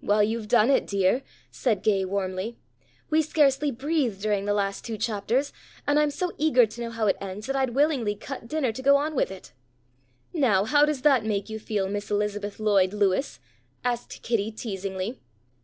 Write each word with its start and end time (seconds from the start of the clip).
"Well, 0.00 0.22
you've 0.22 0.46
done 0.46 0.70
it, 0.70 0.86
dear," 0.86 1.24
said 1.50 1.82
Gay 1.82 2.04
warmly. 2.04 2.56
"We 3.10 3.22
scarcely 3.22 3.72
breathed 3.72 4.22
during 4.22 4.44
the 4.44 4.54
last 4.54 4.84
two 4.84 4.96
chapters, 4.96 5.52
and 5.84 5.98
I'm 5.98 6.12
so 6.12 6.30
eager 6.38 6.64
to 6.64 6.80
know 6.80 6.90
how 6.90 7.08
it 7.08 7.16
ends 7.20 7.48
that 7.48 7.56
I'd 7.56 7.70
willingly 7.74 8.14
cut 8.14 8.46
dinner 8.46 8.70
to 8.70 8.82
go 8.82 8.96
on 8.96 9.16
with 9.16 9.32
it." 9.32 9.52
"Now 10.32 10.62
how 10.64 10.84
does 10.84 11.02
that 11.02 11.24
make 11.24 11.50
you 11.50 11.58
feel, 11.58 11.88
Miss 11.88 12.08
Elizabeth 12.08 12.60
Lloyd 12.60 12.92
Lewis?" 12.92 13.40
asked 13.84 14.22
Kitty 14.22 14.52
teasingly. 14.52 15.18